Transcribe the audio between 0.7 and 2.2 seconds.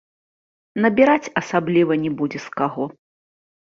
Набіраць асабліва не